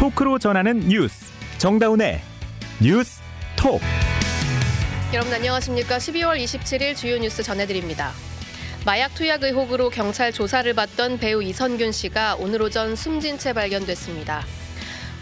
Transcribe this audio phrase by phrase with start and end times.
[0.00, 1.26] 토크로 전하는 뉴스
[1.58, 2.22] 정다운의
[2.80, 3.20] 뉴스
[3.54, 3.82] 톡
[5.12, 5.98] 여러분 안녕하십니까?
[5.98, 8.12] 12월 27일 주요 뉴스 전해드립니다.
[8.86, 14.42] 마약 투약 의혹으로 경찰 조사를 받던 배우 이선균 씨가 오늘 오전 숨진 채 발견됐습니다.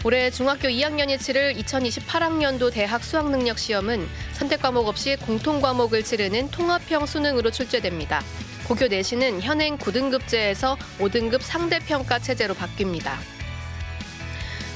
[0.05, 7.05] 올해 중학교 2학년이 치를 2028학년도 대학 수학능력 시험은 선택 과목 없이 공통 과목을 치르는 통합형
[7.05, 8.23] 수능으로 출제됩니다.
[8.69, 13.38] 고교 내신은 현행 9등급제에서 5등급 상대평가 체제로 바뀝니다.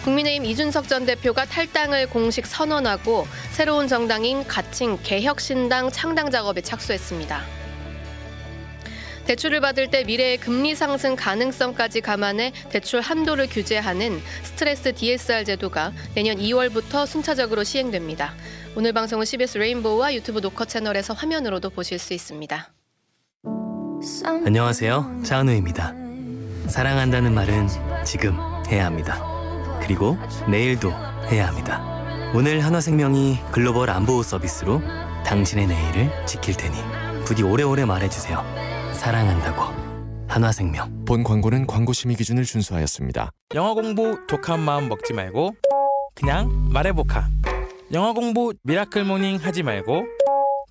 [0.04, 7.42] 국민의힘 이준석 전 대표가 탈당을 공식 선언하고 새로운 정당인 가칭 개혁신당 창당 작업에 착수했습니다.
[9.26, 16.36] 대출을 받을 때 미래의 금리 상승 가능성까지 감안해 대출 한도를 규제하는 스트레스 DSR 제도가 내년
[16.38, 18.34] 2월부터 순차적으로 시행됩니다.
[18.76, 22.74] 오늘 방송은 CBS 레인보우와 유튜브 노커 채널에서 화면으로도 보실 수 있습니다.
[24.46, 25.22] 안녕하세요.
[25.24, 25.94] 차은우입니다.
[26.68, 27.70] 사랑한다는 말은
[28.04, 28.38] 지금
[28.68, 29.33] 해야 합니다.
[29.84, 30.18] 그리고
[30.50, 30.92] 내일도
[31.30, 31.84] 해야 합니다.
[32.34, 34.82] 오늘 한화생명이 글로벌 안보 서비스로
[35.26, 36.76] 당신의 내일을 지킬 테니
[37.26, 38.44] 부디 오래오래 말해주세요.
[38.94, 39.74] 사랑한다고.
[40.28, 41.06] 한화생명.
[41.06, 43.32] 본 광고는 광고 심의 기준을 준수하였습니다.
[43.56, 45.54] 영어 공부 독한 마음 먹지 말고
[46.16, 47.28] 그냥 말해보카.
[47.92, 50.06] 영어 공부 miracle morning 하지 말고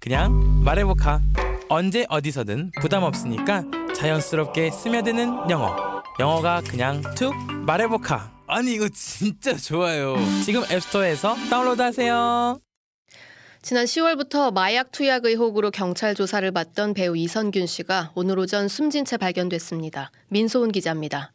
[0.00, 1.20] 그냥 말해보카.
[1.68, 3.62] 언제 어디서든 부담 없으니까
[3.94, 5.91] 자연스럽게 스며드는 영어.
[6.18, 7.34] 영어가 그냥 툭
[7.66, 8.30] 말해보카.
[8.46, 10.16] 아니 이거 진짜 좋아요.
[10.44, 12.60] 지금 앱스토어에서 다운로드하세요.
[13.62, 19.16] 지난 10월부터 마약 투약 의혹으로 경찰 조사를 받던 배우 이선균 씨가 오늘 오전 숨진 채
[19.16, 20.10] 발견됐습니다.
[20.28, 21.32] 민소은 기자입니다.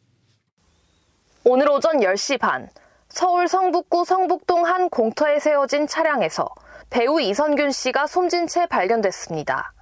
[1.44, 2.68] 오늘 오전 10시 반
[3.08, 6.48] 서울 성북구 성북동 한 공터에 세워진 차량에서
[6.90, 9.72] 배우 이선균 씨가 숨진 채 발견됐습니다.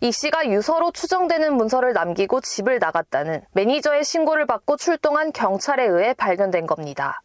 [0.00, 6.66] 이 씨가 유서로 추정되는 문서를 남기고 집을 나갔다는 매니저의 신고를 받고 출동한 경찰에 의해 발견된
[6.66, 7.22] 겁니다.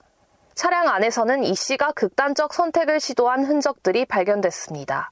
[0.56, 5.12] 차량 안에서는 이 씨가 극단적 선택을 시도한 흔적들이 발견됐습니다.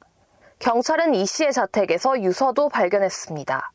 [0.60, 3.72] 경찰은 이 씨의 자택에서 유서도 발견했습니다.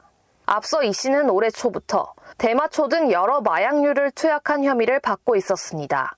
[0.47, 6.17] 앞서 이 씨는 올해 초부터 대마초 등 여러 마약류를 투약한 혐의를 받고 있었습니다.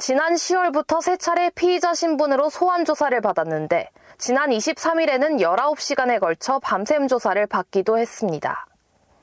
[0.00, 7.44] 지난 10월부터 세 차례 피의자 신분으로 소환 조사를 받았는데 지난 23일에는 19시간에 걸쳐 밤샘 조사를
[7.48, 8.68] 받기도 했습니다.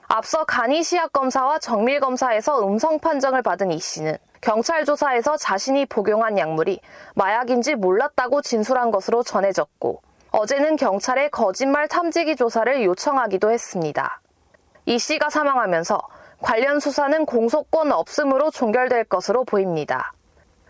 [0.09, 6.38] 앞서 간이 시약 검사와 정밀 검사에서 음성 판정을 받은 이 씨는 경찰 조사에서 자신이 복용한
[6.38, 6.81] 약물이
[7.16, 14.19] 마약인지 몰랐다고 진술한 것으로 전해졌고 어제는 경찰에 거짓말 탐지기 조사를 요청하기도 했습니다.
[14.88, 16.02] 이 씨가 사망하면서
[16.41, 20.12] 관련 수사는 공소권 없음으로 종결될 것으로 보입니다.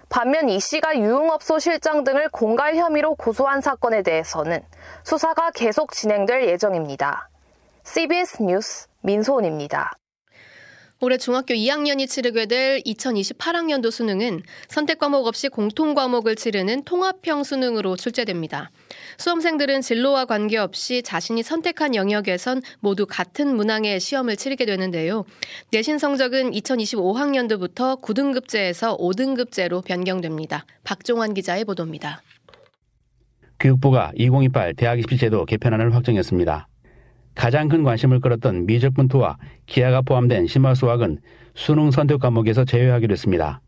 [0.10, 4.62] 반면 이 씨가 유흥업소 실장 등을 공갈 혐의로 고소한 사건에 대해서는
[5.04, 7.30] 수사가 계속 진행될 예정입니다.
[7.84, 9.94] CBS 뉴스 민소은입니다.
[11.06, 17.96] 올해 중학교 2학년이 치르게 될 2028학년도 수능은 선택 과목 없이 공통 과목을 치르는 통합형 수능으로
[17.96, 18.72] 출제됩니다.
[19.20, 25.26] 수험생들은 진로와 관계없이 자신이 선택한 영역에선 모두 같은 문항의 시험을 치르게 되는데요.
[25.72, 30.66] 내신 성적은 2025학년도부터 9등급제에서 5등급제로 변경됩니다.
[30.84, 32.24] 박종환 기자의 보도입니다.
[33.60, 36.68] 교육부가 2028 대학 입시 제도 개편안을 확정했습니다.
[37.36, 41.20] 가장 큰 관심을 끌었던 미적분투와 기하가 포함된 심화수학은
[41.54, 43.62] 수능 선택 과목에서 제외하기로 했습니다.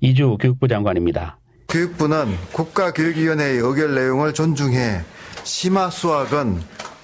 [0.00, 1.38] 이주 교육부 장관입니다.
[1.68, 5.00] 교육부는 국가교육위원회의 의결 내용을 존중해
[5.44, 6.58] 심화수학은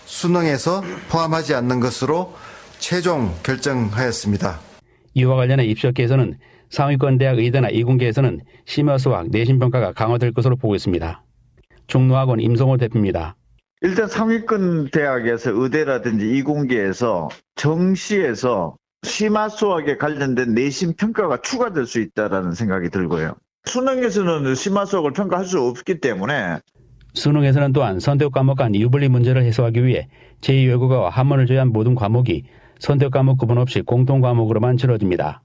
[0.06, 2.34] 수능에서 포함하지 않는 것으로
[2.78, 4.60] 최종 결정하였습니다.
[5.14, 6.38] 이와 관련해 입시업계에서는
[6.70, 11.22] 상위권 대학 의대나 이공계에서는 심화수학 내신평가가 강화될 것으로 보고 있습니다.
[11.86, 13.36] 중노학원 임성호 대표입니다.
[13.84, 22.88] 일단 상위권 대학에서 의대라든지 이공계에서 정시에서 심화 수학에 관련된 내신 평가가 추가될 수 있다라는 생각이
[22.88, 23.34] 들고요.
[23.66, 26.60] 수능에서는 심화 수학을 평가할 수 없기 때문에
[27.12, 30.08] 수능에서는 또한 선택 과목 간 유불리 문제를 해소하기 위해
[30.40, 32.44] 제2외국어와 한문을 제외한 모든 과목이
[32.78, 35.42] 선택 과목 구분 없이 공통 과목으로만 치러집니다.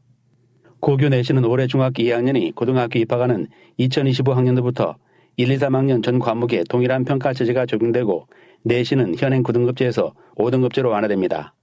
[0.80, 3.48] 고교 내신은 올해 중학교 2학년이 고등학교 입학하는
[3.80, 4.96] 2025학년도부터
[5.40, 8.28] 1, 2, 3학년 전 과목에 동일한 평가 체제가 적용되고
[8.64, 11.54] 내신은 현행 9등급제에서 5등급제로 완화됩니다.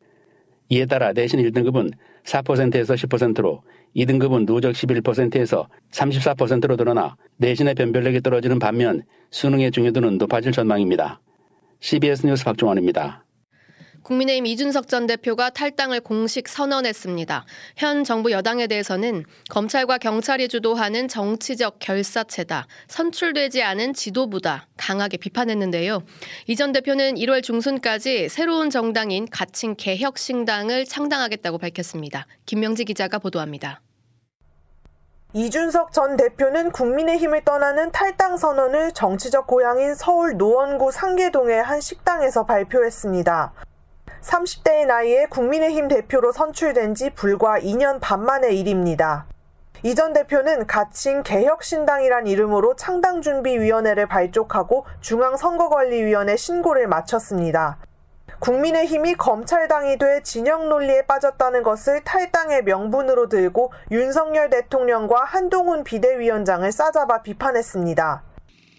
[0.71, 1.93] 이에 따라 내신 1등급은
[2.25, 3.63] 4%에서 10%로
[3.95, 11.21] 2등급은 누적 11%에서 34%로 늘어나 내신의 변별력이 떨어지는 반면 수능의 중요도는 높아질 전망입니다.
[11.81, 13.26] CBS 뉴스 박종원입니다.
[14.07, 17.45] 국민의힘 이준석 전 대표가 탈당을 공식 선언했습니다.
[17.77, 26.05] 현 정부 여당에 대해서는 검찰과 경찰이 주도하는 정치적 결사체다, 선출되지 않은 지도부다 강하게 비판했는데요.
[26.47, 32.27] 이 전 대표는 1월 중순까지 새로운 정당인 가칭 개혁신당을 창당하겠다고 밝혔습니다.
[32.47, 33.81] 김명지 기자가 보도합니다.
[35.33, 43.53] 이준석 전 대표는 국민의힘을 떠나는 탈당 선언을 정치적 고향인 서울 노원구 상계동의 한 식당에서 발표했습니다.
[44.27, 49.27] 30대의 나이에 국민의힘 대표로 선출된 지 불과 2년 반 만의 일입니다.
[49.85, 57.79] 이전 대표는 가칭 개혁신당이란 이름으로 창당준비위원회를 발족하고 중앙선거관리위원회 신고를 마쳤습니다.
[58.41, 67.23] 국민의힘이 검찰당이 돼 진영 논리에 빠졌다는 것을 탈당의 명분으로 들고 윤석열 대통령과 한동훈 비대위원장을 싸잡아
[67.23, 68.23] 비판했습니다.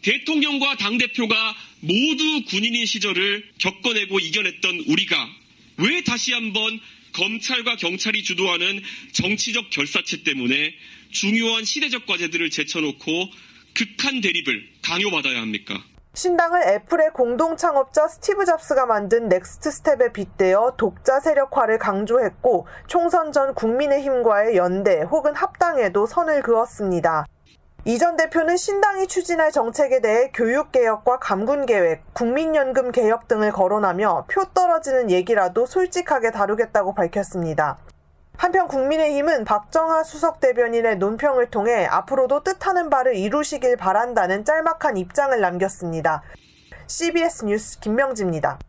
[0.01, 5.29] 대통령과 당대표가 모두 군인인 시절을 겪어내고 이겨냈던 우리가
[5.77, 6.79] 왜 다시 한번
[7.13, 8.81] 검찰과 경찰이 주도하는
[9.13, 10.73] 정치적 결사체 때문에
[11.11, 13.29] 중요한 시대적 과제들을 제쳐놓고
[13.73, 15.83] 극한 대립을 강요받아야 합니까?
[16.13, 23.53] 신당을 애플의 공동 창업자 스티브 잡스가 만든 넥스트 스텝에 빗대어 독자 세력화를 강조했고 총선 전
[23.53, 27.27] 국민의힘과의 연대 혹은 합당에도 선을 그었습니다.
[27.87, 35.09] 이 전 대표는 신당이 추진할 정책에 대해 교육개혁과 감군계획, 국민연금 개혁 등을 거론하며 표 떨어지는
[35.09, 37.77] 얘기라도 솔직하게 다루겠다고 밝혔습니다.
[38.35, 46.23] 한편 국민의힘은 박정하 수석 대변인의 논평을 통해 앞으로도 뜻하는 바를 이루시길 바란다는 짤막한 입장을 남겼습니다.
[46.87, 48.59] CBS 뉴스 김명지입니다.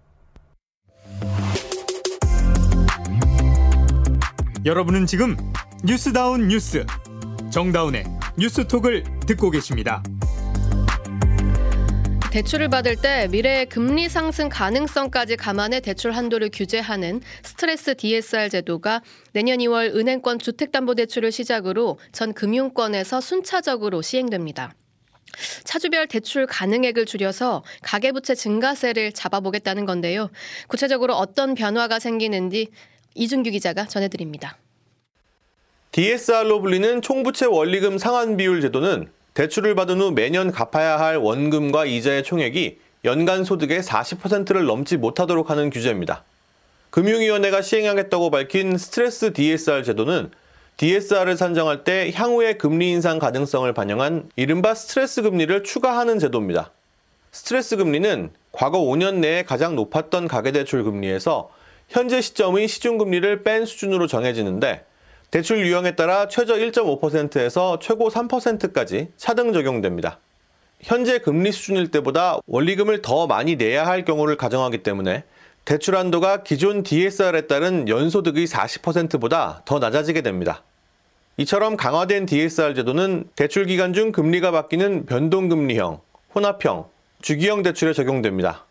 [4.64, 5.36] 여러분은 지금
[5.84, 6.86] 뉴스다운 뉴스
[7.50, 10.02] 정다운의 뉴스톡을 듣고 계십니다.
[12.30, 19.02] 대출을 받을 때 미래의 금리 상승 가능성까지 감안해 대출 한도를 규제하는 스트레스 DSR 제도가
[19.32, 24.72] 내년 2월 은행권 주택담보대출을 시작으로 전 금융권에서 순차적으로 시행됩니다.
[25.64, 30.30] 차주별 대출 가능액을 줄여서 가계부채 증가세를 잡아보겠다는 건데요.
[30.68, 32.68] 구체적으로 어떤 변화가 생기는지
[33.14, 34.58] 이준규 기자가 전해드립니다.
[35.98, 42.22] DSR로 불리는 총부채 원리금 상환 비율 제도는 대출을 받은 후 매년 갚아야 할 원금과 이자의
[42.22, 46.22] 총액이 연간 소득의 40%를 넘지 못하도록 하는 규제입니다.
[46.90, 50.30] 금융위원회가 시행하겠다고 밝힌 스트레스 DSR 제도는
[50.76, 56.70] DSR을 산정할 때 향후의 금리 인상 가능성을 반영한 이른바 스트레스 금리를 추가하는 제도입니다.
[57.32, 61.50] 스트레스 금리는 과거 5년 내에 가장 높았던 가계대출 금리에서
[61.88, 64.84] 현재 시점의 시중금리를 뺀 수준으로 정해지는데
[65.30, 70.18] 대출 유형에 따라 최저 1.5%에서 최고 3%까지 차등 적용됩니다.
[70.80, 75.24] 현재 금리 수준일 때보다 원리금을 더 많이 내야 할 경우를 가정하기 때문에
[75.66, 80.62] 대출 한도가 기존 DSR에 따른 연소득의 40%보다 더 낮아지게 됩니다.
[81.36, 86.00] 이처럼 강화된 DSR 제도는 대출 기간 중 금리가 바뀌는 변동금리형,
[86.34, 86.86] 혼합형,
[87.20, 88.64] 주기형 대출에 적용됩니다.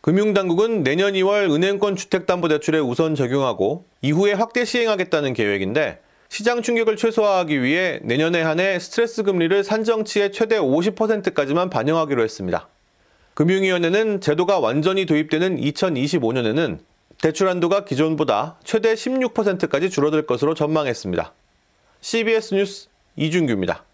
[0.00, 8.00] 금융당국은 내년 2월 은행권 주택담보대출에 우선 적용하고 이후에 확대 시행하겠다는 계획인데 시장 충격을 최소화하기 위해
[8.02, 12.68] 내년에 한해 스트레스 금리를 산정치의 최대 50%까지만 반영하기로 했습니다.
[13.34, 16.78] 금융위원회는 제도가 완전히 도입되는 2025년에는
[17.20, 21.32] 대출 한도가 기존보다 최대 16%까지 줄어들 것으로 전망했습니다.
[22.00, 23.87] CBS 뉴스 이준규입니다.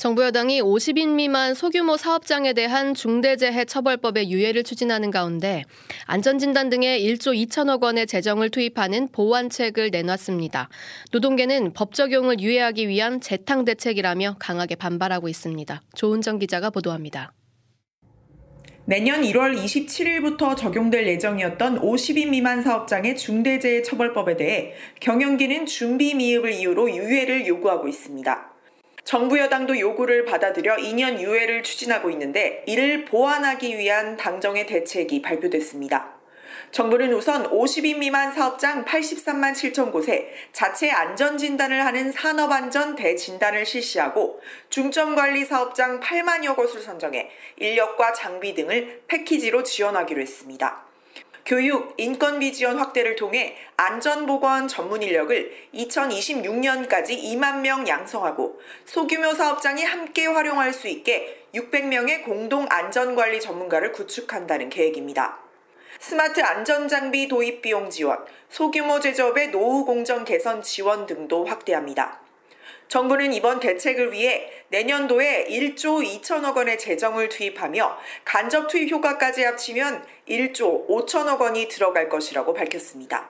[0.00, 5.62] 정부 여당이 50인 미만 소규모 사업장에 대한 중대재해 처벌법의 유예를 추진하는 가운데
[6.06, 10.70] 안전진단 등에 1조 2천억 원의 재정을 투입하는 보완책을 내놨습니다.
[11.12, 15.82] 노동계는 법 적용을 유예하기 위한 재탕 대책이라며 강하게 반발하고 있습니다.
[15.94, 17.34] 조은정 기자가 보도합니다.
[18.86, 26.88] 내년 1월 27일부터 적용될 예정이었던 50인 미만 사업장의 중대재해 처벌법에 대해 경영기는 준비 미흡을 이유로
[26.88, 28.49] 유예를 요구하고 있습니다.
[29.04, 36.20] 정부 여당도 요구를 받아들여 2년 유예를 추진하고 있는데 이를 보완하기 위한 당정의 대책이 발표됐습니다.
[36.70, 45.44] 정부는 우선 50인 미만 사업장 83만 7천 곳에 자체 안전진단을 하는 산업안전 대진단을 실시하고 중점관리
[45.44, 50.89] 사업장 8만여 곳을 선정해 인력과 장비 등을 패키지로 지원하기로 했습니다.
[51.44, 60.26] 교육, 인건비 지원 확대를 통해 안전보건 전문 인력을 2026년까지 2만 명 양성하고 소규모 사업장이 함께
[60.26, 65.38] 활용할 수 있게 600명의 공동 안전관리 전문가를 구축한다는 계획입니다.
[65.98, 68.18] 스마트 안전장비 도입 비용 지원,
[68.48, 72.20] 소규모 제조업의 노후 공정 개선 지원 등도 확대합니다.
[72.88, 80.88] 정부는 이번 대책을 위해 내년도에 1조 2천억 원의 재정을 투입하며 간접 투입 효과까지 합치면 1조
[80.88, 83.28] 5천억 원이 들어갈 것이라고 밝혔습니다.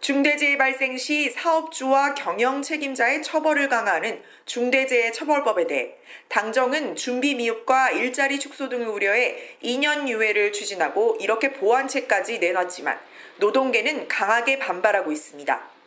[0.00, 5.94] 중대재해 발생 시 사업주와 경영 책임자의 처벌을 강화하는 중대재해 처벌법에 대해
[6.28, 12.98] 당정은 준비 미흡과 일자리 축소 등을 우려해 2년 유예를 추진하고 이렇게 보완책까지 내놨지만
[13.36, 15.79] 노동계는 강하게 반발하고 있습니다.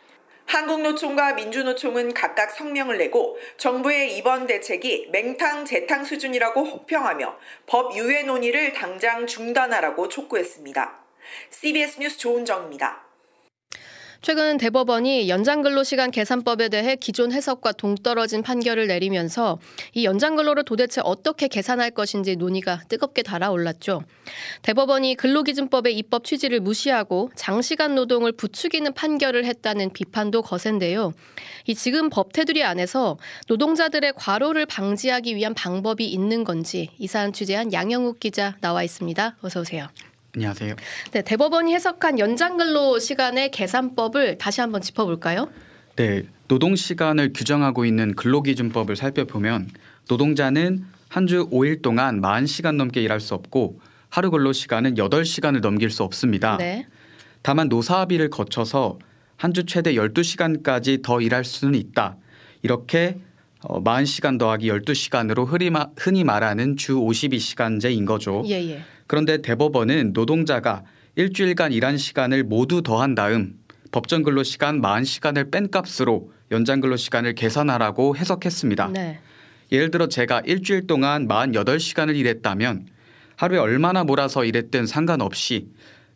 [0.46, 7.36] 한국노총과 민주노총은 각각 성명을 내고 정부의 이번 대책이 맹탕 재탕 수준이라고 혹평하며
[7.66, 10.98] 법 유예 논의를 당장 중단하라고 촉구했습니다.
[11.50, 13.03] CBS 뉴스 조은정입니다.
[14.24, 19.58] 최근 대법원이 연장근로시간 계산법에 대해 기존 해석과 동떨어진 판결을 내리면서
[19.92, 24.02] 이 연장근로를 도대체 어떻게 계산할 것인지 논의가 뜨겁게 달아올랐죠.
[24.62, 31.12] 대법원이 근로기준법의 입법 취지를 무시하고 장시간 노동을 부추기는 판결을 했다는 비판도 거센데요.
[31.66, 37.74] 이 지금 법 테두리 안에서 노동자들의 과로를 방지하기 위한 방법이 있는 건지 이 사안 취재한
[37.74, 39.36] 양영욱 기자 나와 있습니다.
[39.42, 39.88] 어서 오세요.
[40.36, 40.74] 안녕하세요.
[41.12, 45.48] 네, 대법원이 해석한 연장근로 시간의 계산법을 다시 한번 짚어볼까요?
[45.96, 49.70] 네, 노동 시간을 규정하고 있는 근로기준법을 살펴보면
[50.08, 55.90] 노동자는 한 주 5일 동안 40시간 넘게 일할 수 없고 하루 근로 시간은 8시간을 넘길
[55.90, 56.56] 수 없습니다.
[56.56, 56.88] 네.
[57.42, 58.98] 다만 노사합의를 거쳐서
[59.36, 62.16] 한 주 최대 12시간까지 더 일할 수는 있다.
[62.62, 63.18] 이렇게
[63.68, 65.46] 40시간 더하기 12시간으로
[65.96, 68.42] 흔히 말하는 주 52시간제인 거죠.
[68.46, 68.80] 예, 예.
[69.06, 70.84] 그런데 대법원은 노동자가
[71.16, 73.54] 일주일간 일한 시간을 모두 더한 다음
[73.92, 78.88] 법정 근로 시간 40시간을 뺀 값으로 연장 근로 시간을 계산하라고 해석했습니다.
[78.88, 79.20] 네.
[79.72, 82.86] 예를 들어 제가 일주일 동안 48시간을 일했다면
[83.36, 85.68] 하루에 얼마나 몰아서 일했든 상관없이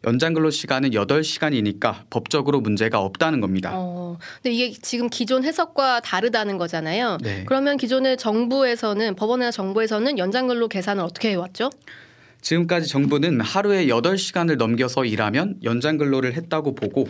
[0.07, 3.73] 연장 근로 시간은 8시간이니까 법적으로 문제가 없다는 겁니다.
[3.75, 7.19] 어, 근데 이게 지금 기존 해석과 다르다는 거잖아요.
[7.21, 7.43] 네.
[7.47, 11.71] 그러면 기존의 정부에서는 법원이나 정부에서는 연장 근로 계산을 어떻게 해 왔죠?
[12.41, 17.09] 지금까지 정부는 하루에 8시간을 넘겨서 일하면 연장 근로를 했다고 보고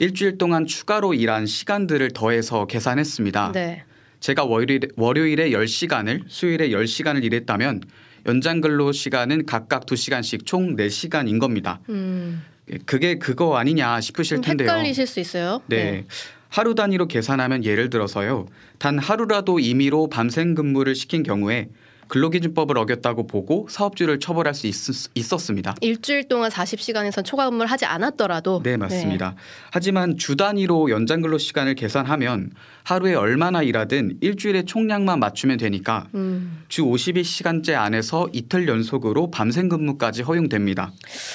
[0.00, 3.52] 일주일 동안 추가로 일한 시간들을 더해서 계산했습니다.
[3.52, 3.84] 네.
[4.18, 7.82] 제가 월요일에, 월요일에 10시간을 수요일에 10시간을 일했다면
[8.26, 11.80] 연장 근로 시간은 각각 2시간씩 총 4시간인 겁니다.
[11.88, 12.42] 음.
[12.86, 14.68] 그게 그거 아니냐 싶으실 텐데요.
[14.68, 15.60] 헷갈리실 수 있어요.
[15.66, 15.76] 네.
[15.76, 16.06] 네.
[16.48, 18.46] 하루 단위로 계산하면 예를 들어서요.
[18.78, 21.68] 단 하루라도 임의로 밤샘 근무를 시킨 경우에
[22.10, 28.62] 근로기준법을 어겼다고 보고 사업주를 처벌할 수 있, 었습니다 일주일 동안 40시간에선 초과 근무를 하지 않았더라도.
[28.64, 29.30] 네, 맞습니다.
[29.30, 29.36] 네.
[29.70, 32.50] 하지만 주 단위로 연장 근로 시간을 계산하면
[32.82, 36.64] 하루에 얼마나 일하든 일주일의 총량만 맞추면 되니까 음.
[36.68, 40.92] 주 52시간째 안에서 이틀 연속으로 밤샘 근무까지 허용됩니다.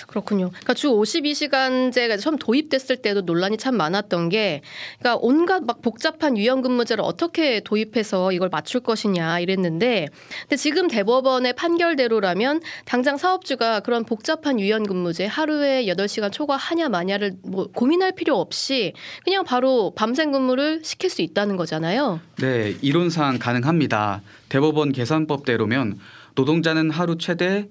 [0.07, 0.49] 그렇군요.
[0.49, 4.61] 그러니까 주 52시간제가 처음 도입됐을 때도 논란이 참 많았던 게
[4.99, 10.07] 그러니까 온갖 막 복잡한 유연 근무제를 어떻게 도입해서 이걸 맞출 것이냐 이랬는데
[10.41, 17.67] 근데 지금 대법원의 판결대로라면 당장 사업주가 그런 복잡한 유연 근무제 하루에 8시간 초과하냐 마냐를 뭐
[17.71, 18.93] 고민할 필요 없이
[19.23, 22.19] 그냥 바로 밤샘 근무를 시킬 수 있다는 거잖아요.
[22.37, 24.23] 네, 이론상 가능합니다.
[24.49, 25.99] 대법원 계산법대로면
[26.33, 27.69] 노동자는 하루 최대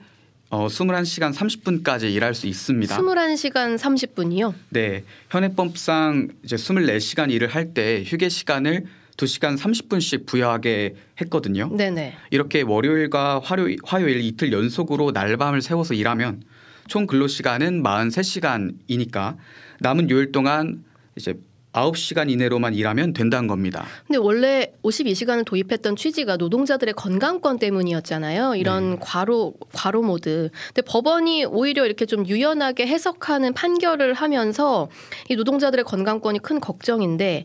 [0.51, 2.97] 어, 21시간 30분까지 일할 수 있습니다.
[2.97, 4.55] 21시간 30분이요?
[4.69, 5.03] 네.
[5.31, 8.85] 현행법상 이제 24시간 일을 할 때 휴게 시간을
[9.17, 11.69] 2시간 30분씩 부여하게 했거든요.
[11.75, 12.15] 네네.
[12.31, 16.43] 이렇게 월요일과 화요일, 화요일 이틀 연속으로 날밤을 세워서 일하면
[16.89, 19.37] 총 근로 시간은 43시간이니까
[19.81, 20.85] 남은 요일 동안
[21.17, 21.35] 이제
[21.75, 23.85] 9시간 이내로만 일하면 된다는 겁니다.
[24.07, 28.55] 근데 원래 52시간을 도입했던 취지가 노동자들의 건강권 때문이었잖아요.
[28.55, 28.97] 이런 네.
[29.01, 30.51] 과로 과로 모드.
[30.69, 34.89] 근데 법원이 오히려 이렇게 좀 유연하게 해석하는 판결을 하면서
[35.29, 37.45] 이 노동자들의 건강권이 큰 걱정인데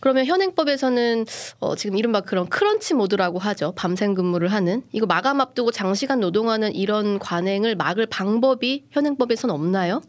[0.00, 1.26] 그러면 현행법에서는
[1.60, 3.72] 어 지금 이른바 그런 크런치 모드라고 하죠.
[3.76, 10.00] 밤샘 근무를 하는 이거 마감 앞두고 장시간 노동하는 이런 관행을 막을 방법이 현행법에서는 없나요?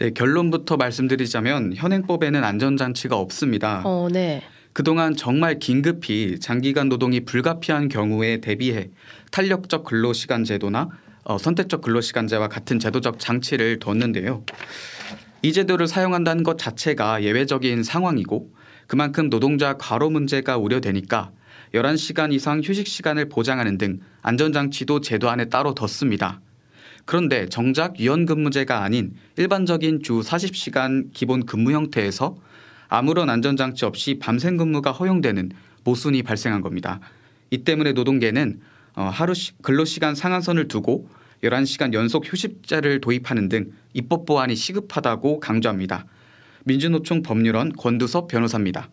[0.00, 3.82] 네, 결론부터 말씀드리자면 현행법에는 안전장치가 없습니다.
[3.84, 4.42] 어, 네.
[4.72, 8.88] 그동안 정말 긴급히 장기간 노동이 불가피한 경우에 대비해
[9.30, 10.88] 탄력적 근로시간 제도나
[11.24, 14.42] 어, 선택적 근로시간제와 같은 제도적 장치를 뒀는데요.
[15.42, 18.54] 이 제도를 사용한다는 것 자체가 예외적인 상황이고
[18.86, 21.30] 그만큼 노동자 과로 문제가 우려되니까
[21.74, 26.40] 11시간 이상 휴식 시간을 보장하는 등 안전장치도 제도 안에 따로 뒀습니다.
[27.10, 32.36] 그런데 정작 유연 근무제가 아닌 일반적인 주 40시간 기본 근무 형태에서
[32.86, 35.50] 아무런 안전장치 없이 밤샘 근무가 허용되는
[35.82, 37.00] 모순이 발생한 겁니다.
[37.50, 38.60] 이 때문에 노동계는
[38.94, 41.08] 어, 하루 근로시간 상한선을 두고
[41.42, 46.06] 11시간 연속 휴식제를 도입하는 등 입법 보완이 시급하다고 강조합니다.
[46.62, 48.88] 민주노총 법률원 권두섭 변호사입니다.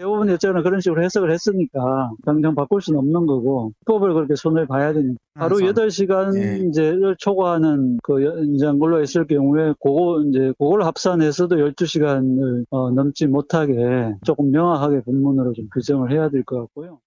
[0.00, 4.94] 대부분 여쭤는 그런 식으로 해석을 했으니까 당장 바꿀 수는 없는 거고 법을 그렇게 손을 봐야
[4.94, 6.66] 되니까 하루 8시간 예.
[6.66, 14.14] 이제 초과하는 그 연장 근로 있을 경우에 그거 이제 그걸 합산해서도 12시간을 어, 넘지 못하게
[14.24, 16.98] 조금 명확하게 본문으로 좀 규정을 해야 될 것 같고요.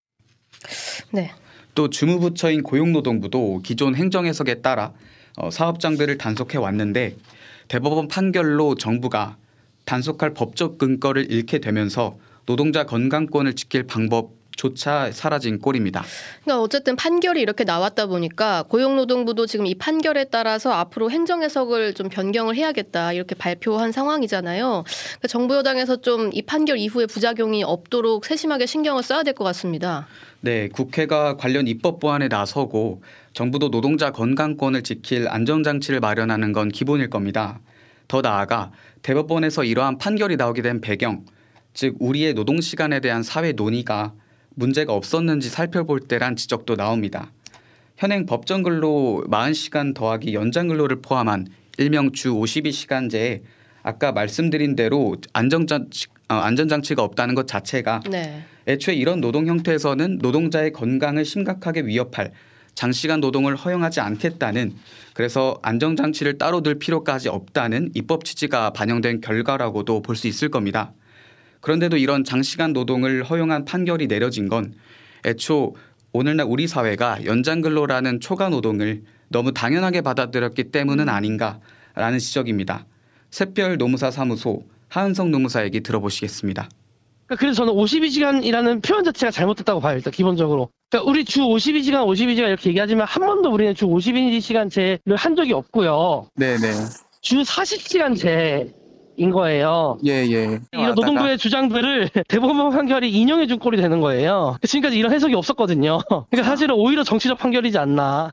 [1.12, 1.32] 네.
[1.74, 4.94] 또 주무부처인 고용노동부도 기존 행정 해석에 따라
[5.36, 7.16] 어, 사업장들을 단속해 왔는데
[7.70, 9.38] 대법원 판결로 정부가
[9.86, 16.04] 단속할 법적 근거를 잃게 되면서 노동자 건강권을 지킬 방법 조차 사라진 꼴입니다.
[16.44, 22.08] 그러니까 어쨌든 판결이 이렇게 나왔다 보니까 고용노동부도 지금 이 판결에 따라서 앞으로 행정 해석을 좀
[22.08, 24.84] 변경을 해야겠다 이렇게 발표한 상황이잖아요.
[24.86, 30.08] 그러니까 정부 여당에서 좀 이 판결 이후에 부작용이 없도록 세심하게 신경을 써야 될 것 같습니다.
[30.42, 33.02] 네, 국회가 관련 입법 보완에 나서고
[33.34, 37.60] 정부도 노동자 건강권을 지킬 안전장치를 마련하는 건 기본일 겁니다.
[38.08, 38.72] 더 나아가
[39.02, 41.26] 대법원에서 이러한 판결이 나오게 된 배경,
[41.74, 44.14] 즉 우리의 노동 시간에 대한 사회 논의가
[44.56, 47.32] 문제가 없었는지 살펴볼 때란 지적도 나옵니다.
[47.98, 53.42] 현행 법정 근로 40시간 더하기 연장 근로를 포함한 일명 주 52시간제에
[53.82, 58.44] 아까 말씀드린 대로 안전장치, 어, 안전장치가 없다는 것 자체가 네.
[58.68, 62.32] 애초에 이런 노동 형태에서는 노동자의 건강을 심각하게 위협할
[62.76, 64.74] 장시간 노동을 허용하지 않겠다는
[65.14, 70.94] 그래서 안정장치를 따로 들 필요까지 없다는 입법 취지가 반영된 결과라고도 볼 수 있을 겁니다.
[71.64, 74.74] 그런데도 이런 장시간 노동을 허용한 판결이 내려진 건
[75.26, 75.76] 애초
[76.12, 82.86] 오늘날 우리 사회가 연장 근로라는 초과 노동을 너무 당연하게 받아들였기 때문은 아닌가라는 지적입니다.
[83.32, 86.68] 샛별 노무사 사무소 하은성 노무사 얘기 들어보시겠습니다.
[87.28, 90.70] 그러니까 그래서 저는 52시간이라는 표현 자체가 잘못됐다고 봐요, 일단 기본적으로.
[90.90, 96.28] 그러니까 우리 주 52시간, 52시간 이렇게 얘기하지만 한 번도 우리는 주 52시간제를 한 적이 없고요.
[96.36, 96.74] 네네.
[97.22, 98.83] 주 40시간제
[99.16, 99.98] 인 거예요.
[100.06, 100.60] 예, 예.
[100.72, 104.58] 이런 노동부의 주장들을 대법원 판결이 인용해 준 꼴이 되는 거예요.
[104.64, 106.00] 지금까지 이런 해석이 없었거든요.
[106.08, 108.32] 그러니까 사실은 오히려 정치적 판결이지 않나.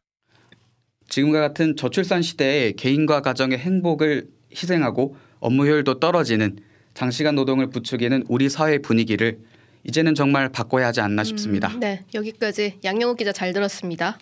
[1.09, 6.59] 지금과 같은 저출산 시대에 개인과 가정의 행복을 희생하고 업무 효율도 떨어지는
[6.95, 9.39] 장시간 노동을 부추기는 우리 사회 분위기를
[9.85, 11.69] 이제는 정말 바꿔야 하지 않나 싶습니다.
[11.69, 14.19] 음, 네, 여기까지 양영욱 기자 잘 들었습니다.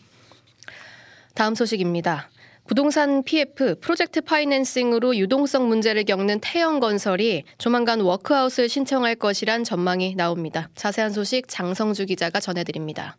[1.35, 2.31] 다음 소식입니다.
[2.69, 10.69] 부동산 PF 프로젝트 파이낸싱으로 유동성 문제를 겪는 태영건설이 조만간 워크아웃을 신청할 것이란 전망이 나옵니다.
[10.75, 13.17] 자세한 소식 장성주 기자가 전해드립니다.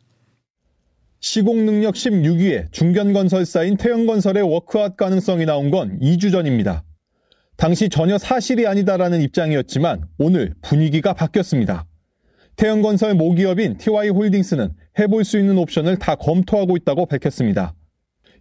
[1.20, 6.84] 시공 능력 16위에 중견건설사인 태영건설의 워크아웃 가능성이 나온 건 2주 전입니다.
[7.58, 11.88] 당시 전혀 사실이 아니다라는 입장이었지만 오늘 분위기가 바뀌었습니다.
[12.56, 17.74] 태영건설 모기업인 TY홀딩스는 해볼 수 있는 옵션을 다 검토하고 있다고 밝혔습니다.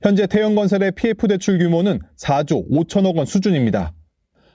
[0.00, 3.92] 현재 태영건설의 PF 대출 규모는 4조 5천억 원 수준입니다.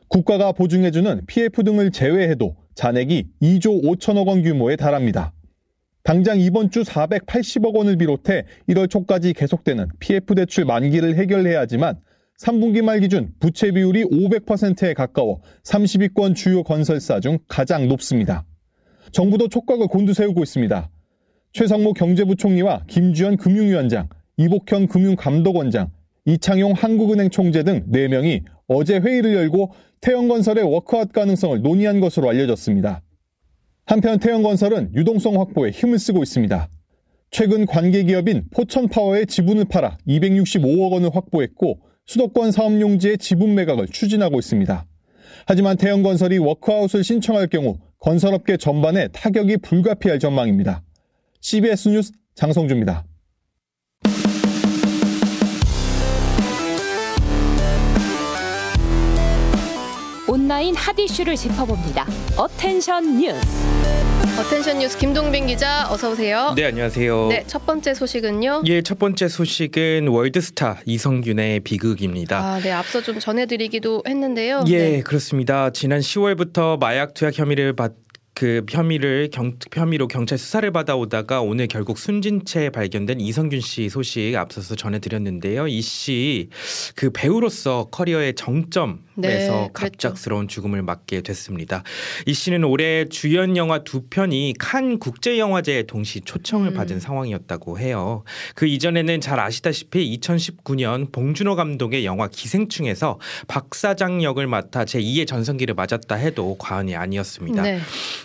[0.07, 5.33] 국가가 보증해주는 PF 등을 제외해도 잔액이 2조 5천억 원 규모에 달합니다.
[6.03, 11.99] 당장 이번 주 480억 원을 비롯해 1월 초까지 계속되는 PF 대출 만기를 해결해야 하지만
[12.39, 18.45] 3분기 말 기준 부채 비율이 500%에 가까워 30위권 주요 건설사 중 가장 높습니다.
[19.11, 20.89] 정부도 촉각을 곤두세우고 있습니다.
[21.51, 25.91] 최성모 경제부총리와 김주현 금융위원장, 이복현 금융감독원장,
[26.25, 33.01] 이창용 한국은행 총재 등 4명이 어제 회의를 열고 태영건설의 워크아웃 가능성을 논의한 것으로 알려졌습니다.
[33.85, 36.69] 한편 태영건설은 유동성 확보에 힘을 쓰고 있습니다.
[37.31, 44.85] 최근 관계기업인 포천파워의 지분을 팔아 265억 원을 확보했고 수도권 사업용지의 지분 매각을 추진하고 있습니다.
[45.45, 50.83] 하지만 태영건설이 워크아웃을 신청할 경우 건설업계 전반에 타격이 불가피할 전망입니다.
[51.41, 53.05] CBS 뉴스 장성주입니다.
[60.37, 62.07] 온라인 핫 이슈를 짚어봅니다.
[62.37, 63.39] Attention 뉴스.
[64.39, 66.53] Attention 뉴스 김동빈 기자 어서 오세요.
[66.55, 67.27] 네 안녕하세요.
[67.27, 68.63] 네첫 번째 소식은요.
[68.65, 72.39] 예, 첫 번째 소식은 월드스타 이성균의 비극입니다.
[72.39, 74.63] 아, 네 앞서 좀 전해드리기도 했는데요.
[74.69, 75.01] 예, 네.
[75.01, 75.69] 그렇습니다.
[75.69, 77.93] 지난 10월부터 마약 투약 혐의를 받.
[78.35, 84.35] 그 혐의를 경, 혐의로 경찰 수사를 받아오다가 오늘 결국 숨진 채 발견된 이성균 씨 소식
[84.35, 85.67] 앞서서 전해드렸는데요.
[85.67, 86.49] 이 씨
[86.95, 91.83] 그 배우로서 커리어의 정점 에서 네, 갑작스러운 죽음을 맞게 됐습니다.
[92.25, 96.73] 이 씨는 올해 주연 영화 두 편이 칸 국제 영화제에 동시 초청을 음.
[96.73, 98.23] 받은 상황이었다고 해요.
[98.55, 105.27] 그 이전에는 잘 아시다시피 2019년 봉준호 감독의 영화 기생충에서 박 사장 역을 맡아 제 2의
[105.27, 107.61] 전성기를 맞았다 해도 과언이 아니었습니다.
[107.61, 107.79] 네.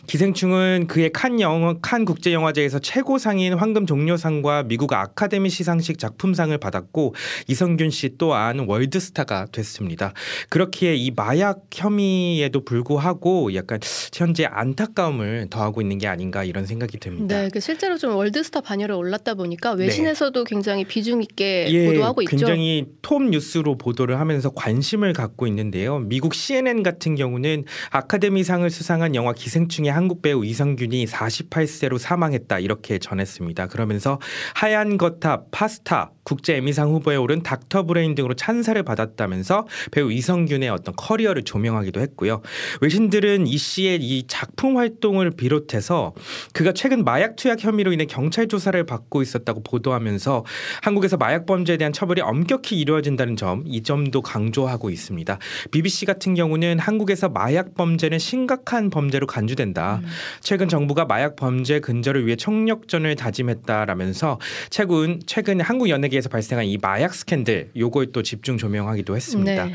[0.06, 7.14] 기생충은 그의 칸 영화 칸 국제 영화제에서 최고상인 황금 종려상과 미국 아카데미 시상식 작품상을 받았고
[7.46, 10.14] 이성균 씨 또한 월드스타가 됐습니다.
[10.48, 13.80] 그렇 기에 이 마약 혐의에도 불구하고 약간
[14.14, 17.42] 현재 안타까움을 더하고 있는 게 아닌가 이런 생각이 듭니다.
[17.42, 22.30] 네, 그 실제로 좀 월드스타 반열에 올랐다 보니까 외신에서도 굉장히 비중 있게 예, 보도하고 있죠.
[22.30, 25.98] 굉장히 톱 뉴스로 보도를 하면서 관심을 갖고 있는데요.
[25.98, 33.66] 미국 CNN 같은 경우는 아카데미상을 수상한 영화 기생충의 한국 배우 이선균이 48세로 사망했다 이렇게 전했습니다.
[33.66, 34.20] 그러면서
[34.54, 37.84] 하얀 거탑, 파스타, 국제 에미상 후보에 오른 Dr.
[37.84, 42.42] Brain 등으로 찬사를 받았다면서 배우 이선균의 어떤 커리어를 조명하기도 했고요.
[42.80, 46.14] 외신들은 이 씨의 이 작품 활동을 비롯해서
[46.52, 50.44] 그가 최근 마약 투약 혐의로 인해 경찰 조사를 받고 있었다고 보도하면서
[50.82, 55.38] 한국에서 마약 범죄에 대한 처벌이 엄격히 이루어진다는 점, 이 점도 강조하고 있습니다.
[55.70, 60.00] BBC 같은 경우는 한국에서 마약 범죄는 심각한 범죄로 간주된다.
[60.02, 60.08] 음.
[60.40, 64.38] 최근 정부가 마약 범죄 근절을 위해 총력전을 다짐했다라면서
[64.70, 69.66] 최근 최근 한국 연예계에서 발생한 이 마약 스캔들 요걸 또 집중 조명하기도 했습니다.
[69.66, 69.74] 네.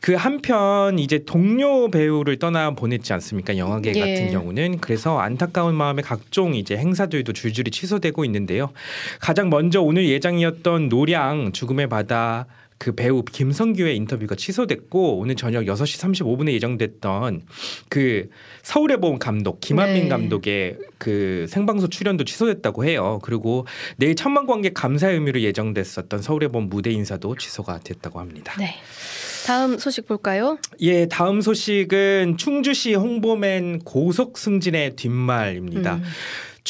[0.00, 3.56] 그 한편 이제 동료 배우를 떠나 보냈지 않습니까?
[3.56, 4.00] 영화계 예.
[4.00, 8.70] 같은 경우는 그래서 안타까운 마음에 각종 이제 행사들도 줄줄이 취소되고 있는데요.
[9.20, 15.98] 가장 먼저 오늘 예정이었던 노량 죽음의 바다 그 배우 김성규의 인터뷰가 취소됐고 오늘 저녁 6시
[16.14, 17.42] 35분에 예정됐던
[17.88, 18.28] 그
[18.62, 20.08] 서울의 봄 감독 김한민 네.
[20.08, 23.18] 감독의 그 생방송 출연도 취소됐다고 해요.
[23.22, 28.54] 그리고 내일 천만 관객 감사 의미로 예정됐었던 서울의 봄 무대 인사도 취소가 됐다고 합니다.
[28.58, 28.76] 네.
[29.46, 30.58] 다음 소식 볼까요?
[30.80, 35.96] 예, 다음 소식은 충주시 홍보맨 고속 승진의 뒷말입니다.
[35.96, 36.04] 음.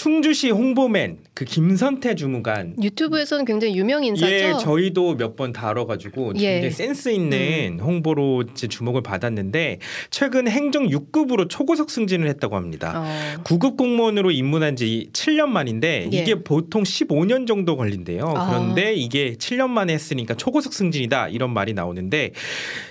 [0.03, 4.33] 충주시 홍보맨 그 김선태 주무관 유튜브에서는 굉장히 유명 인사죠.
[4.33, 6.53] 예, 저희도 몇 번 다뤄가지고 예.
[6.61, 7.81] 굉장히 센스 있는 음.
[7.81, 9.79] 홍보로 주목을 받았는데
[10.11, 12.93] 최근 행정 6급으로 초고속 승진을 했다고 합니다.
[12.97, 13.43] 어.
[13.43, 16.17] 9급 공무원으로 입문한 지 7년 만인데 예.
[16.17, 18.23] 이게 보통 15년 정도 걸린대요.
[18.37, 18.49] 아.
[18.51, 22.31] 그런데 이게 7년 만에 했으니까 초고속 승진이다 이런 말이 나오는데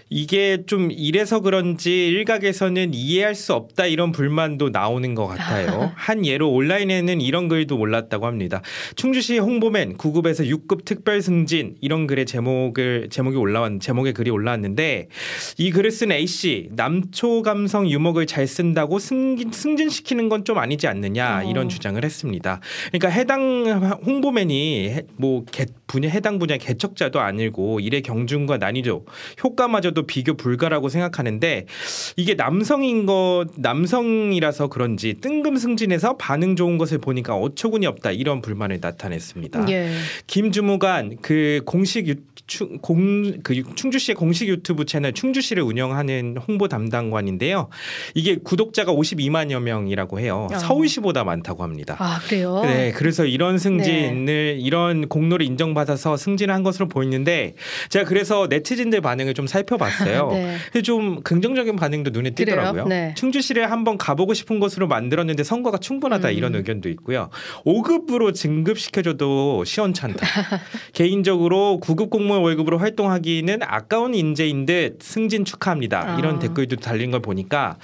[0.09, 5.91] 이게 좀 이래서 그런지 일각에서는 이해할 수 없다 이런 불만도 나오는 것 같아요.
[5.95, 8.61] 한 예로 온라인에는 이런 글도 올랐다고 합니다.
[8.95, 15.09] 충주시 홍보맨 9급에서 6급 특별 승진 이런 글의 제목을 제목이 올라왔 제목의 글이 올라왔는데
[15.57, 20.87] 이 글을 쓴 A 씨 남초 감성 유목을 잘 쓴다고 승진, 승진시키는 건 좀 아니지
[20.87, 21.67] 않느냐 이런 어.
[21.67, 22.61] 주장을 했습니다.
[22.87, 23.65] 그러니까 해당
[24.05, 29.05] 홍보맨이 뭐 개, 분야 해당 분야 개척자도 아니고 일의 경중과 난이도
[29.43, 31.65] 효과마저도 비교 불가라고 생각하는데
[32.15, 38.79] 이게 남성인 것 남성이라서 그런지 뜬금 승진해서 반응 좋은 것을 보니까 어처구니 없다 이런 불만을
[38.81, 39.69] 나타냈습니다.
[39.69, 39.91] 예.
[40.27, 47.69] 김주무관 그 공식 유, 충, 공, 그 충주시의 공식 유튜브 채널 충주시를 운영하는 홍보 담당관인데요.
[48.13, 50.47] 이게 구독자가 52만여 명이라고 해요.
[50.51, 50.57] 어.
[50.57, 51.95] 서울시보다 많다고 합니다.
[51.99, 52.61] 아 그래요?
[52.63, 54.57] 네, 그래서 이런 승진을 네.
[54.59, 57.53] 이런 공로를 인정받아서 승진한 것으로 보이는데
[57.89, 60.29] 제가 그래서 네티즌들 반응을 좀 살펴봤 어요.
[60.73, 60.81] 네.
[60.81, 62.87] 좀 긍정적인 반응도 눈에 띄더라고요.
[62.87, 63.13] 네.
[63.15, 66.33] 충주시를 한번 가보고 싶은 곳으로 만들었는데 선거가 충분하다 음.
[66.33, 67.29] 이런 의견도 있고요.
[67.65, 70.25] 5급 1급으로 진급시켜줘도 시원찮다.
[70.93, 76.17] 개인적으로 9급 공무원 월급으로 활동하기는 아까운 인재인 듯 승진 축하합니다.
[76.19, 76.39] 이런 아.
[76.39, 77.77] 댓글도 달린 걸 보니까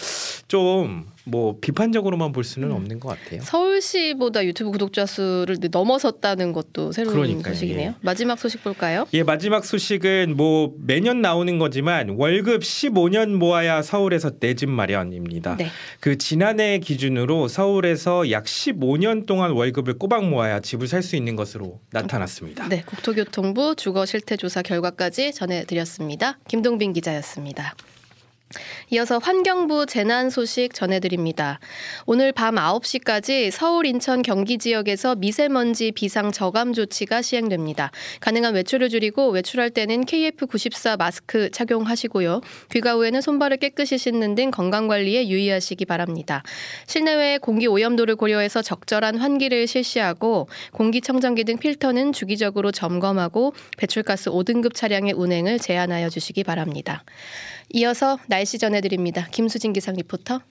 [0.47, 2.75] 좀 뭐 비판적으로만 볼 수는 음.
[2.75, 3.41] 없는 것 같아요.
[3.41, 7.89] 서울시보다 유튜브 구독자 수를 넘어섰다는 것도 새로운 그러니까요, 소식이네요.
[7.91, 7.95] 예.
[8.01, 9.05] 마지막 소식 볼까요?
[9.13, 15.57] 예, 마지막 소식은 뭐 매년 나오는 거지만 월급 15년 모아야 서울에서 내 집 마련입니다.
[15.57, 15.67] 네.
[15.99, 21.79] 그 지난해 기준으로 서울에서 약 15년 동안 월급을 꼬박 모아야 집을 살 수 있는 것으로
[21.91, 22.67] 나타났습니다.
[22.69, 26.37] 네, 국토교통부 주거 실태 조사 결과까지 전해드렸습니다.
[26.47, 27.75] 김동빈 기자였습니다.
[28.89, 31.59] 이어서 환경부 재난 소식 전해드립니다.
[32.05, 37.91] 오늘 밤 9시까지 서울, 인천, 경기 지역에서 미세먼지 비상 저감 조치가 시행됩니다.
[38.19, 42.41] 가능한 외출을 줄이고 외출할 때는 KF94 마스크 착용하시고요.
[42.71, 46.43] 귀가 후에는 손발을 깨끗이 씻는 등 건강관리에 유의하시기 바랍니다.
[46.87, 55.13] 실내외 공기 오염도를 고려해서 적절한 환기를 실시하고 공기청정기 등 필터는 주기적으로 점검하고 배출가스 5등급 차량의
[55.13, 57.03] 운행을 제한하여 주시기 바랍니다.
[57.69, 59.27] 이어서 날씨 전해드립니다.
[59.31, 60.41] 김수진 기상 리포터.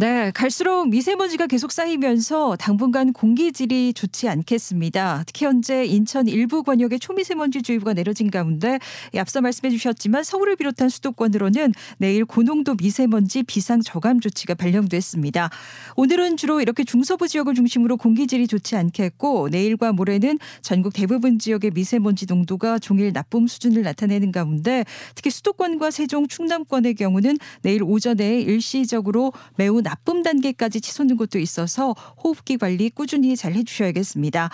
[0.00, 5.24] 네, 갈수록 미세먼지가 계속 쌓이면서 당분간 공기질이 좋지 않겠습니다.
[5.26, 8.78] 특히 현재 인천 일부 권역에 초미세먼지 주의보가 내려진 가운데
[9.18, 15.50] 앞서 말씀해 주셨지만 서울을 비롯한 수도권으로는 내일 고농도 미세먼지 비상 저감 조치가 발령됐습니다.
[15.96, 22.24] 오늘은 주로 이렇게 중서부 지역을 중심으로 공기질이 좋지 않겠고 내일과 모레는 전국 대부분 지역의 미세먼지
[22.24, 29.82] 농도가 종일 나쁨 수준을 나타내는 가운데 특히 수도권과 세종, 충남권의 경우는 내일 오전에 일시적으로 매우
[29.90, 34.50] 나쁨 단계까지 치솟는 곳도 있어서 호흡기 관리 꾸준히 잘 해주셔야겠습니다.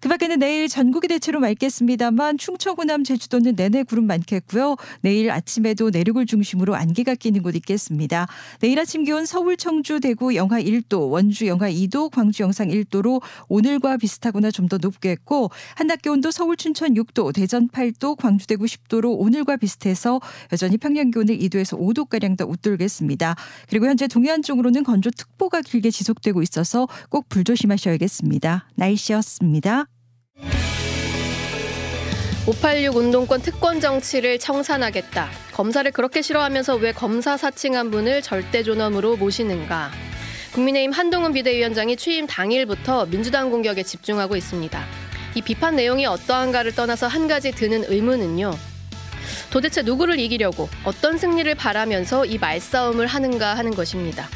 [0.00, 4.76] 그 밖에는 내일 전국이 대체로 맑겠습니다만 충청, 호남, 제주도는 내내 구름 많겠고요.
[5.02, 8.26] 내일 아침에도 내륙을 중심으로 안개가 끼는 곳 있겠습니다.
[8.60, 13.98] 내일 아침 기온 서울, 청주, 대구 영하 1도, 원주 영하 2도, 광주 영상 1도로 오늘과
[13.98, 19.56] 비슷하거나 좀 더 높겠고 한낮 기온도 서울, 춘천 6도, 대전 8도, 광주, 대구 10도로 오늘과
[19.56, 20.20] 비슷해서
[20.52, 23.34] 여전히 평년 기온을 2도에서 5도가량 더 웃돌겠습니다.
[23.68, 28.68] 그리고 현재 동해안 쪽으로 지역으로는 건조특보가 길게 지속되고 있어서 꼭 불조심하셔야겠습니다.
[28.76, 29.86] 날씨였습니다.
[32.46, 35.28] 586 운동권 특권 정치를 청산하겠다.
[35.52, 39.90] 검사를 그렇게 싫어하면서 왜 검사 사칭한 분을 절대 존엄으로 모시는가?
[40.52, 44.84] 국민의힘 한동훈 비대위원장이 취임 당일부터 민주당 공격에 집중하고 있습니다.
[45.34, 48.52] 이 비판 내용이 어떠한가를 떠나서 한 가지 드는 의문은요.
[49.50, 54.28] 도대체 누구를 이기려고 어떤 승리를 바라면서 이 말싸움을 하는가 하는 것입니다.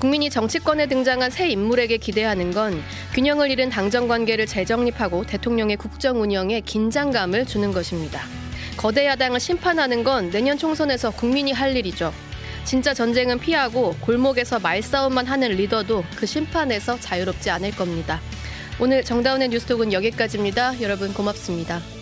[0.00, 2.82] 국민이 정치권에 등장한 새 인물에게 기대하는 건
[3.12, 8.22] 균형을 잃은 당정 관계를 재정립하고 대통령의 국정 운영에 긴장감을 주는 것입니다.
[8.78, 12.14] 거대 야당을 심판하는 건 내년 총선에서 국민이 할 일이죠.
[12.64, 18.22] 진짜 전쟁은 피하고 골목에서 말싸움만 하는 리더도 그 심판에서 자유롭지 않을 겁니다.
[18.80, 20.80] 오늘 정다운의 뉴스톡은 여기까지입니다.
[20.80, 21.99] 여러분 고맙습니다.